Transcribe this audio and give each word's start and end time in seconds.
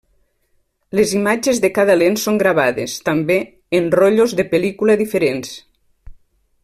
Les 0.99 1.11
imatges 1.17 1.59
de 1.65 1.69
cada 1.75 1.97
lent 1.99 2.17
són 2.21 2.39
gravades, 2.43 2.95
també, 3.11 3.37
en 3.81 3.93
rotllos 3.99 4.35
de 4.41 4.47
pel·lícula 4.55 4.97
diferents. 5.03 5.53